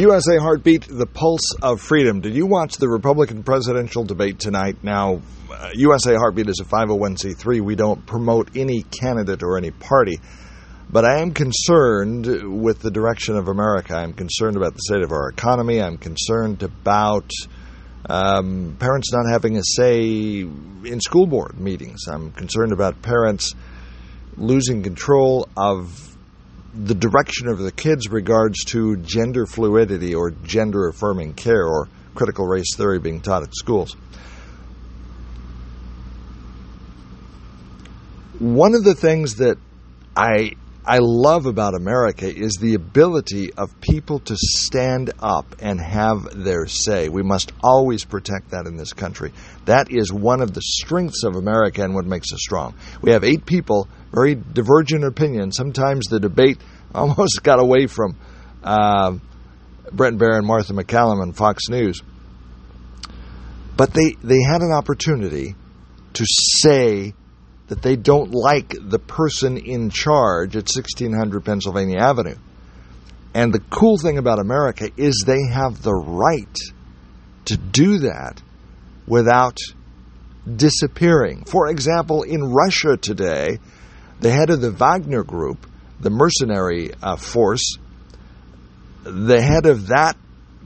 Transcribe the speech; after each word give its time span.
USA 0.00 0.38
Heartbeat, 0.38 0.86
the 0.88 1.04
pulse 1.04 1.54
of 1.60 1.78
freedom. 1.78 2.20
Did 2.20 2.34
you 2.34 2.46
watch 2.46 2.78
the 2.78 2.88
Republican 2.88 3.42
presidential 3.42 4.02
debate 4.02 4.38
tonight? 4.38 4.78
Now, 4.82 5.20
uh, 5.52 5.70
USA 5.74 6.14
Heartbeat 6.14 6.48
is 6.48 6.58
a 6.60 6.64
501c3. 6.64 7.60
We 7.60 7.74
don't 7.74 8.06
promote 8.06 8.56
any 8.56 8.82
candidate 8.82 9.42
or 9.42 9.58
any 9.58 9.72
party. 9.72 10.18
But 10.88 11.04
I 11.04 11.18
am 11.18 11.32
concerned 11.32 12.26
with 12.62 12.80
the 12.80 12.90
direction 12.90 13.36
of 13.36 13.48
America. 13.48 13.94
I'm 13.94 14.14
concerned 14.14 14.56
about 14.56 14.72
the 14.72 14.80
state 14.80 15.02
of 15.02 15.12
our 15.12 15.28
economy. 15.28 15.82
I'm 15.82 15.98
concerned 15.98 16.62
about 16.62 17.30
um, 18.08 18.76
parents 18.80 19.12
not 19.12 19.30
having 19.30 19.58
a 19.58 19.62
say 19.62 20.40
in 20.40 21.00
school 21.00 21.26
board 21.26 21.60
meetings. 21.60 22.08
I'm 22.08 22.32
concerned 22.32 22.72
about 22.72 23.02
parents 23.02 23.54
losing 24.38 24.82
control 24.82 25.46
of 25.58 26.09
the 26.74 26.94
direction 26.94 27.48
of 27.48 27.58
the 27.58 27.72
kids 27.72 28.08
regards 28.10 28.64
to 28.66 28.96
gender 28.98 29.46
fluidity 29.46 30.14
or 30.14 30.30
gender 30.30 30.88
affirming 30.88 31.34
care 31.34 31.66
or 31.66 31.88
critical 32.14 32.46
race 32.46 32.76
theory 32.76 32.98
being 32.98 33.20
taught 33.20 33.42
at 33.42 33.54
schools. 33.54 33.96
One 38.38 38.74
of 38.74 38.84
the 38.84 38.94
things 38.94 39.36
that 39.36 39.58
I 40.16 40.52
I 40.84 40.98
love 40.98 41.44
about 41.44 41.74
America 41.74 42.26
is 42.26 42.54
the 42.54 42.74
ability 42.74 43.52
of 43.52 43.80
people 43.82 44.18
to 44.20 44.34
stand 44.36 45.12
up 45.20 45.54
and 45.60 45.78
have 45.78 46.42
their 46.42 46.66
say. 46.66 47.10
We 47.10 47.22
must 47.22 47.52
always 47.62 48.04
protect 48.04 48.50
that 48.50 48.66
in 48.66 48.76
this 48.76 48.94
country. 48.94 49.32
That 49.66 49.92
is 49.92 50.10
one 50.10 50.40
of 50.40 50.54
the 50.54 50.62
strengths 50.62 51.22
of 51.22 51.36
America 51.36 51.84
and 51.84 51.94
what 51.94 52.06
makes 52.06 52.32
us 52.32 52.40
strong. 52.40 52.74
We 53.02 53.12
have 53.12 53.24
eight 53.24 53.44
people, 53.44 53.88
very 54.12 54.34
divergent 54.34 55.04
opinions. 55.04 55.56
Sometimes 55.56 56.06
the 56.06 56.20
debate 56.20 56.58
almost 56.94 57.42
got 57.42 57.60
away 57.60 57.86
from 57.86 58.16
uh, 58.62 59.16
Bret 59.92 60.14
Baier 60.14 60.38
and 60.38 60.46
Martha 60.46 60.72
MacCallum 60.72 61.22
and 61.22 61.36
Fox 61.36 61.68
News. 61.68 62.02
But 63.76 63.92
they, 63.94 64.16
they 64.22 64.42
had 64.42 64.60
an 64.60 64.72
opportunity 64.72 65.54
to 66.14 66.24
say 66.26 67.14
that 67.68 67.82
they 67.82 67.96
don't 67.96 68.32
like 68.32 68.74
the 68.78 68.98
person 68.98 69.56
in 69.56 69.90
charge 69.90 70.56
at 70.56 70.68
1600 70.68 71.44
Pennsylvania 71.44 71.98
Avenue. 71.98 72.34
And 73.32 73.52
the 73.52 73.60
cool 73.70 73.96
thing 73.96 74.18
about 74.18 74.40
America 74.40 74.90
is 74.96 75.22
they 75.24 75.46
have 75.52 75.82
the 75.82 75.94
right 75.94 76.58
to 77.44 77.56
do 77.56 77.98
that 77.98 78.42
without 79.06 79.58
disappearing. 80.56 81.44
For 81.44 81.68
example, 81.68 82.22
in 82.22 82.42
Russia 82.42 82.96
today, 82.96 83.58
the 84.20 84.30
head 84.30 84.50
of 84.50 84.60
the 84.60 84.70
Wagner 84.70 85.24
Group, 85.24 85.66
the 86.00 86.10
mercenary 86.10 86.92
uh, 87.02 87.16
force, 87.16 87.76
the 89.02 89.40
head 89.40 89.66
of 89.66 89.88
that 89.88 90.16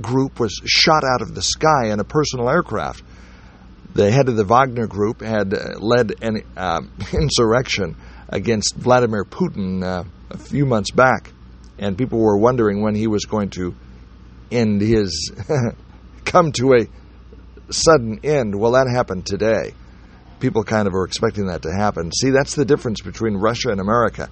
group 0.00 0.38
was 0.38 0.60
shot 0.64 1.02
out 1.04 1.22
of 1.22 1.34
the 1.34 1.42
sky 1.42 1.86
in 1.86 1.98
a 1.98 2.04
personal 2.04 2.48
aircraft 2.48 3.02
the 3.98 4.10
head 4.12 4.28
of 4.28 4.36
the 4.36 4.44
Wagner 4.44 4.86
Group 4.86 5.22
had 5.22 5.52
uh, 5.52 5.78
led 5.78 6.14
an 6.22 6.42
uh, 6.56 6.82
insurrection 7.12 7.96
against 8.28 8.76
Vladimir 8.76 9.24
Putin 9.24 9.82
uh, 9.82 10.04
a 10.30 10.38
few 10.38 10.66
months 10.66 10.92
back, 10.92 11.32
and 11.78 11.96
people 11.96 12.20
were 12.20 12.36
wondering 12.36 12.82
when 12.82 12.94
he 12.94 13.06
was 13.06 13.24
going 13.24 13.50
to 13.50 13.74
end 14.50 14.80
his 14.80 15.32
come 16.24 16.52
to 16.52 16.74
a 16.74 16.86
sudden 17.72 18.20
end. 18.22 18.54
Well, 18.54 18.72
that 18.72 18.88
happened 18.88 19.26
today. 19.26 19.74
People 20.40 20.62
kind 20.64 20.86
of 20.86 20.94
are 20.94 21.04
expecting 21.04 21.46
that 21.46 21.62
to 21.62 21.72
happen. 21.72 22.12
See, 22.12 22.30
that's 22.30 22.54
the 22.54 22.64
difference 22.64 23.00
between 23.00 23.34
Russia 23.34 23.70
and 23.70 23.80
America. 23.80 24.28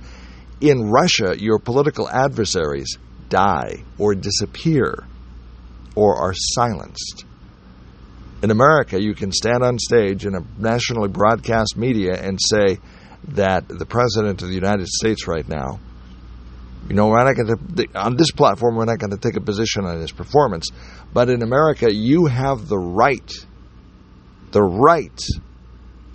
In 0.61 0.91
Russia, 0.91 1.35
your 1.39 1.59
political 1.59 2.09
adversaries 2.09 2.99
die 3.29 3.85
or 3.99 4.15
disappear 4.15 5.07
or 5.95 6.17
are 6.17 6.33
silenced. 6.34 7.25
In 8.43 8.51
America, 8.51 9.01
you 9.01 9.15
can 9.15 9.33
stand 9.33 9.62
on 9.62 9.79
stage 9.79 10.27
in 10.27 10.34
a 10.34 10.41
nationally 10.59 11.09
broadcast 11.09 11.77
media 11.77 12.15
and 12.15 12.38
say 12.41 12.78
that 13.28 13.67
the 13.67 13.87
President 13.87 14.43
of 14.43 14.49
the 14.49 14.55
United 14.55 14.87
States 14.87 15.27
right 15.27 15.49
now, 15.49 15.81
you 16.88 16.94
know, 16.94 17.09
we're 17.09 17.25
not 17.25 17.34
going 17.34 17.49
to, 17.49 17.99
on 17.99 18.17
this 18.17 18.31
platform, 18.31 18.77
we're 18.77 18.84
not 18.84 18.99
going 18.99 19.11
to 19.11 19.17
take 19.17 19.37
a 19.37 19.41
position 19.41 19.84
on 19.84 20.00
his 20.00 20.12
performance. 20.12 20.69
But 21.12 21.31
in 21.31 21.43
America, 21.43 21.93
you 21.93 22.27
have 22.27 22.69
the 22.69 22.78
right, 22.78 23.33
the 24.53 24.62
right 24.62 25.21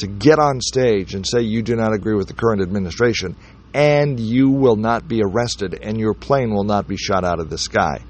to 0.01 0.07
get 0.07 0.37
on 0.37 0.59
stage 0.61 1.15
and 1.15 1.25
say 1.25 1.41
you 1.41 1.61
do 1.61 1.75
not 1.75 1.93
agree 1.93 2.15
with 2.15 2.27
the 2.27 2.33
current 2.33 2.61
administration, 2.61 3.35
and 3.73 4.19
you 4.19 4.49
will 4.49 4.75
not 4.75 5.07
be 5.07 5.21
arrested, 5.23 5.77
and 5.81 5.97
your 5.97 6.13
plane 6.13 6.53
will 6.53 6.63
not 6.63 6.87
be 6.87 6.97
shot 6.97 7.23
out 7.23 7.39
of 7.39 7.49
the 7.49 7.57
sky. 7.57 8.03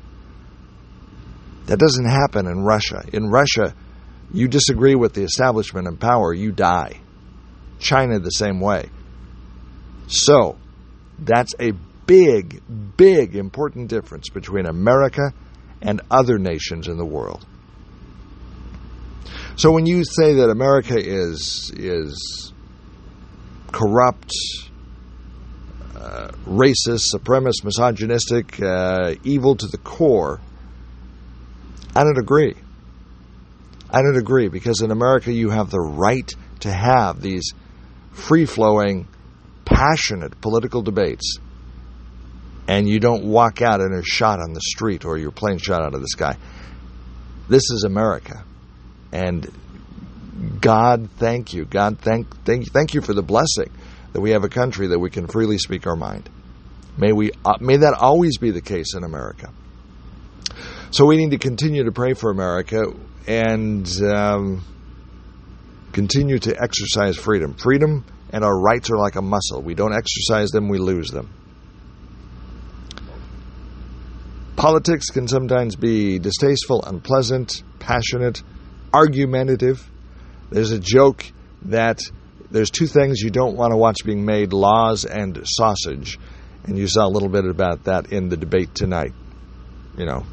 That 1.68 1.80
doesn't 1.80 2.10
happen 2.10 2.48
in 2.48 2.64
Russia. 2.64 3.04
In 3.14 3.30
Russia, 3.30 3.76
you 4.34 4.48
disagree 4.48 4.96
with 4.96 5.14
the 5.14 5.24
establishment 5.24 5.88
in 5.88 5.98
power, 5.98 6.34
you 6.34 6.52
die. 6.52 7.00
China 7.80 8.20
the 8.20 8.30
same 8.30 8.60
way. 8.60 8.90
So, 10.08 10.58
that's 11.20 11.54
a 11.60 11.72
big, 12.06 12.62
big 12.98 13.36
important 13.36 13.90
difference 13.90 14.30
between 14.30 14.66
America 14.66 15.34
and 15.82 16.02
other 16.10 16.38
nations 16.38 16.88
in 16.88 16.98
the 16.98 17.06
world. 17.06 17.46
So 19.62 19.72
when 19.72 19.86
you 19.86 20.04
say 20.04 20.34
that 20.34 20.50
America 20.50 20.96
is 20.98 21.72
is 21.76 22.52
corrupt, 23.72 24.34
uh, 25.96 26.30
racist, 26.48 27.14
supremacist, 27.14 27.64
misogynistic, 27.64 28.60
uh, 28.60 29.14
evil 29.24 29.56
to 29.56 29.68
the 29.68 29.78
core, 29.78 30.40
I 31.96 32.04
don't 32.04 32.18
agree. 32.18 32.56
I 33.92 34.02
don't 34.02 34.18
agree 34.18 34.48
because 34.48 34.82
in 34.82 34.90
America 34.90 35.32
you 35.32 35.52
have 35.52 35.70
the 35.70 35.80
right 35.80 36.34
to 36.62 36.74
have 36.74 37.22
these 37.22 37.54
free 38.14 38.48
flowing, 38.48 39.08
passionate 39.64 40.42
political 40.42 40.82
debates, 40.82 41.38
and 42.68 42.90
you 42.90 43.00
don't 43.00 43.26
walk 43.26 43.62
out 43.62 43.80
and 43.80 43.94
are 43.94 44.02
shot 44.02 44.40
on 44.40 44.54
the 44.54 44.62
street 44.62 45.06
or 45.06 45.20
your 45.20 45.30
plane 45.30 45.60
shot 45.60 45.84
out 45.84 45.94
of 45.94 46.02
the 46.02 46.08
sky. 46.08 46.36
This 47.48 47.70
is 47.70 47.84
America, 47.86 48.44
and 49.12 49.50
God, 50.60 51.10
thank 51.18 51.54
you, 51.54 51.66
God, 51.66 52.00
thank 52.00 52.44
thank 52.46 52.72
thank 52.72 52.94
you 52.94 53.02
for 53.02 53.14
the 53.14 53.22
blessing 53.22 53.72
that 54.14 54.22
we 54.22 54.32
have 54.32 54.44
a 54.44 54.50
country 54.50 54.88
that 54.88 55.00
we 55.00 55.10
can 55.10 55.28
freely 55.28 55.58
speak 55.58 55.88
our 55.88 55.96
mind. 55.96 56.30
May 56.98 57.12
we 57.12 57.32
uh, 57.46 57.58
may 57.60 57.78
that 57.78 57.94
always 57.94 58.38
be 58.38 58.52
the 58.52 58.62
case 58.62 58.96
in 58.96 59.04
America. 59.04 59.52
So 60.92 61.06
we 61.06 61.18
need 61.18 61.32
to 61.32 61.38
continue 61.38 61.86
to 61.86 61.92
pray 61.92 62.14
for 62.14 62.32
America 62.32 62.82
and 63.26 63.88
um, 64.04 64.66
continue 65.94 66.38
to 66.40 66.62
exercise 66.62 67.16
freedom. 67.16 67.54
Freedom 67.56 68.04
and 68.34 68.44
our 68.44 68.58
rights 68.58 68.90
are 68.90 68.98
like 68.98 69.16
a 69.16 69.22
muscle. 69.22 69.62
We 69.62 69.74
don't 69.74 69.94
exercise 69.94 70.50
them, 70.50 70.70
we 70.70 70.80
lose 70.80 71.10
them. 71.10 71.30
Politics 74.56 75.08
can 75.08 75.28
sometimes 75.28 75.76
be 75.76 76.20
distasteful, 76.20 76.84
unpleasant, 76.84 77.64
passionate, 77.80 78.44
argumentative. 78.94 79.90
There's 80.50 80.72
a 80.72 80.80
joke 80.80 81.26
that 81.64 82.02
there's 82.50 82.70
two 82.70 82.88
things 82.88 83.22
you 83.22 83.30
don't 83.30 83.56
want 83.56 83.72
to 83.72 83.78
watch 83.78 83.98
being 84.06 84.26
made 84.26 84.54
laws 84.54 85.06
and 85.06 85.42
sausage. 85.46 86.20
And 86.66 86.78
you 86.78 86.88
saw 86.88 87.08
a 87.08 87.10
little 87.10 87.30
bit 87.30 87.46
about 87.46 87.86
that 87.86 88.12
in 88.12 88.30
the 88.30 88.38
debate 88.38 88.76
tonight. 88.76 89.14
You 89.98 90.06
know, 90.06 90.26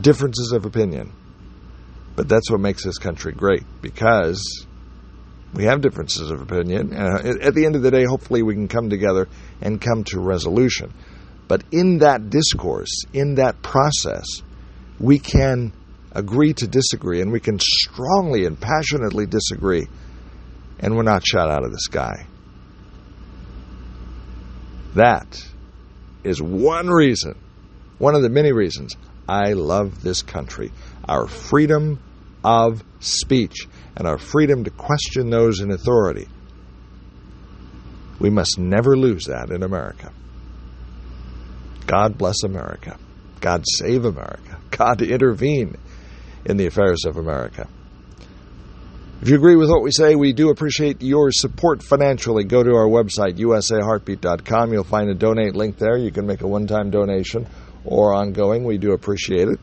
differences 0.00 0.52
of 0.52 0.64
opinion. 0.64 1.12
But 2.16 2.28
that's 2.28 2.50
what 2.50 2.60
makes 2.60 2.84
this 2.84 2.98
country 2.98 3.32
great 3.32 3.64
because 3.82 4.66
we 5.52 5.64
have 5.64 5.80
differences 5.80 6.30
of 6.30 6.40
opinion. 6.40 6.92
And 6.92 7.42
uh, 7.42 7.46
at 7.46 7.54
the 7.54 7.66
end 7.66 7.76
of 7.76 7.82
the 7.82 7.90
day, 7.90 8.04
hopefully, 8.04 8.42
we 8.42 8.54
can 8.54 8.68
come 8.68 8.90
together 8.90 9.28
and 9.60 9.80
come 9.80 10.04
to 10.04 10.20
resolution. 10.20 10.92
But 11.46 11.62
in 11.70 11.98
that 11.98 12.30
discourse, 12.30 13.04
in 13.12 13.36
that 13.36 13.62
process, 13.62 14.26
we 14.98 15.18
can 15.18 15.72
agree 16.14 16.52
to 16.54 16.66
disagree 16.66 17.20
and 17.20 17.32
we 17.32 17.40
can 17.40 17.58
strongly 17.60 18.46
and 18.46 18.60
passionately 18.60 19.26
disagree, 19.26 19.86
and 20.78 20.96
we're 20.96 21.02
not 21.02 21.26
shot 21.26 21.50
out 21.50 21.64
of 21.64 21.72
the 21.72 21.80
sky. 21.80 22.26
That 24.94 25.36
is 26.22 26.40
one 26.40 26.88
reason, 26.88 27.36
one 27.98 28.14
of 28.14 28.22
the 28.22 28.28
many 28.28 28.52
reasons 28.52 28.96
I 29.28 29.54
love 29.54 30.02
this 30.02 30.22
country. 30.22 30.72
Our 31.08 31.26
freedom 31.26 32.00
of 32.44 32.84
speech 33.00 33.66
and 33.96 34.06
our 34.06 34.18
freedom 34.18 34.64
to 34.64 34.70
question 34.70 35.30
those 35.30 35.60
in 35.60 35.70
authority. 35.70 36.28
We 38.20 38.30
must 38.30 38.58
never 38.58 38.96
lose 38.96 39.24
that 39.24 39.50
in 39.50 39.62
America. 39.62 40.12
God 41.86 42.16
bless 42.16 42.42
America. 42.44 42.98
God 43.40 43.64
save 43.78 44.04
America. 44.04 44.58
God 44.70 45.02
intervene 45.02 45.76
in 46.44 46.56
the 46.56 46.66
affairs 46.66 47.04
of 47.06 47.16
America. 47.16 47.68
If 49.22 49.28
you 49.30 49.36
agree 49.36 49.56
with 49.56 49.70
what 49.70 49.82
we 49.82 49.90
say, 49.90 50.16
we 50.16 50.32
do 50.32 50.50
appreciate 50.50 51.00
your 51.00 51.32
support 51.32 51.82
financially. 51.82 52.44
Go 52.44 52.62
to 52.62 52.74
our 52.74 52.86
website, 52.86 53.38
usaheartbeat.com. 53.38 54.72
You'll 54.72 54.84
find 54.84 55.08
a 55.08 55.14
donate 55.14 55.54
link 55.54 55.78
there. 55.78 55.96
You 55.96 56.10
can 56.10 56.26
make 56.26 56.42
a 56.42 56.46
one 56.46 56.66
time 56.66 56.90
donation 56.90 57.46
or 57.84 58.14
ongoing, 58.14 58.64
we 58.64 58.78
do 58.78 58.92
appreciate 58.92 59.48
it. 59.48 59.60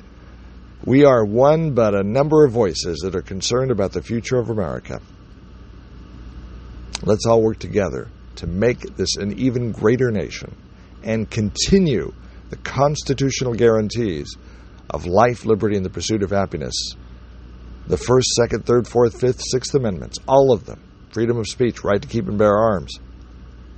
We 0.85 1.05
are 1.05 1.23
one 1.23 1.73
but 1.73 1.93
a 1.93 2.03
number 2.03 2.45
of 2.45 2.51
voices 2.51 2.99
that 2.99 3.15
are 3.15 3.21
concerned 3.21 3.71
about 3.71 3.91
the 3.91 4.01
future 4.01 4.37
of 4.37 4.49
America. 4.49 5.01
Let's 7.03 7.25
all 7.25 7.41
work 7.41 7.59
together 7.59 8.09
to 8.37 8.47
make 8.47 8.95
this 8.95 9.15
an 9.17 9.37
even 9.37 9.71
greater 9.71 10.11
nation 10.11 10.55
and 11.03 11.29
continue 11.29 12.13
the 12.49 12.57
constitutional 12.57 13.53
guarantees 13.53 14.35
of 14.91 15.05
life, 15.05 15.45
liberty, 15.45 15.75
and 15.75 15.85
the 15.85 15.89
pursuit 15.89 16.21
of 16.21 16.29
happiness. 16.29 16.75
The 17.87 17.97
First, 17.97 18.27
Second, 18.35 18.65
Third, 18.65 18.87
Fourth, 18.87 19.19
Fifth, 19.19 19.41
Sixth 19.41 19.73
Amendments, 19.73 20.17
all 20.27 20.51
of 20.51 20.65
them. 20.65 20.81
Freedom 21.11 21.37
of 21.37 21.47
speech, 21.47 21.83
right 21.83 22.01
to 22.01 22.07
keep 22.07 22.27
and 22.27 22.37
bear 22.37 22.55
arms, 22.55 22.99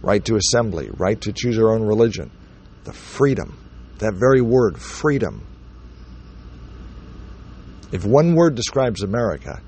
right 0.01 0.24
to 0.25 0.36
assembly, 0.36 0.89
right 0.94 1.19
to 1.21 1.31
choose 1.33 1.57
our 1.57 1.71
own 1.74 1.83
religion. 1.83 2.30
The 2.83 2.94
freedom, 2.94 3.57
that 4.00 4.13
very 4.15 4.42
word, 4.42 4.77
freedom. 4.80 5.48
If 7.92 8.06
one 8.06 8.36
word 8.36 8.56
describes 8.56 9.01
America, 9.04 9.62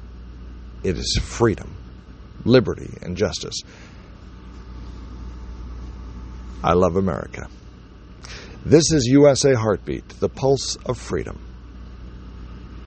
it 0.84 0.98
is 0.98 1.20
freedom, 1.24 1.76
liberty, 2.44 2.98
and 3.02 3.16
justice. 3.16 3.62
I 6.64 6.74
love 6.74 6.96
America. 6.96 7.48
This 8.68 8.92
is 8.92 9.06
USA 9.06 9.54
Heartbeat, 9.54 10.10
the 10.20 10.28
pulse 10.28 10.76
of 10.88 10.98
freedom. 10.98 11.40